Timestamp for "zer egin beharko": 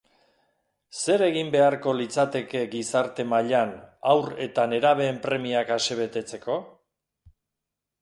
1.01-1.93